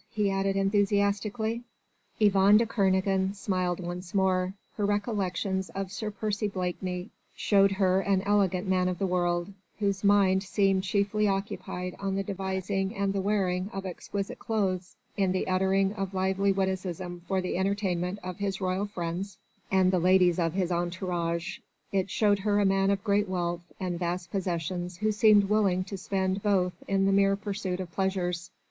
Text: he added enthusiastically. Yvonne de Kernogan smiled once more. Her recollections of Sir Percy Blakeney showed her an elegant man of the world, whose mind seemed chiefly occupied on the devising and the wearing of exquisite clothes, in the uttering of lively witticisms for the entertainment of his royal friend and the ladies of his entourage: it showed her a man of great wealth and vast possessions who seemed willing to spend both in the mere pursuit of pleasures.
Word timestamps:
he 0.09 0.31
added 0.31 0.55
enthusiastically. 0.55 1.61
Yvonne 2.19 2.57
de 2.57 2.65
Kernogan 2.65 3.35
smiled 3.35 3.79
once 3.79 4.15
more. 4.15 4.51
Her 4.75 4.83
recollections 4.83 5.69
of 5.75 5.91
Sir 5.91 6.09
Percy 6.09 6.47
Blakeney 6.47 7.11
showed 7.35 7.73
her 7.73 8.01
an 8.01 8.23
elegant 8.23 8.67
man 8.67 8.87
of 8.89 8.97
the 8.97 9.05
world, 9.05 9.53
whose 9.77 10.03
mind 10.03 10.41
seemed 10.41 10.81
chiefly 10.83 11.27
occupied 11.27 11.95
on 11.99 12.15
the 12.15 12.23
devising 12.23 12.95
and 12.95 13.13
the 13.13 13.21
wearing 13.21 13.69
of 13.71 13.85
exquisite 13.85 14.39
clothes, 14.39 14.95
in 15.17 15.33
the 15.33 15.45
uttering 15.47 15.93
of 15.93 16.15
lively 16.15 16.51
witticisms 16.51 17.21
for 17.27 17.39
the 17.39 17.55
entertainment 17.55 18.17
of 18.23 18.37
his 18.37 18.59
royal 18.59 18.87
friend 18.87 19.27
and 19.69 19.91
the 19.91 19.99
ladies 19.99 20.39
of 20.39 20.53
his 20.53 20.71
entourage: 20.71 21.59
it 21.91 22.09
showed 22.09 22.39
her 22.39 22.59
a 22.59 22.65
man 22.65 22.89
of 22.89 23.03
great 23.03 23.29
wealth 23.29 23.71
and 23.79 23.99
vast 23.99 24.31
possessions 24.31 24.97
who 24.97 25.11
seemed 25.11 25.43
willing 25.43 25.83
to 25.83 25.95
spend 25.95 26.41
both 26.41 26.73
in 26.87 27.05
the 27.05 27.11
mere 27.11 27.35
pursuit 27.35 27.79
of 27.79 27.91
pleasures. 27.91 28.49